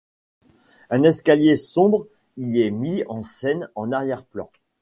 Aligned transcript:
Un 0.89 1.03
escalier 1.03 1.55
sombre 1.55 2.07
y 2.35 2.63
est 2.63 2.71
mis 2.71 3.03
en 3.05 3.21
scène 3.21 3.69
en 3.75 3.91
arrière-plan. 3.91 4.49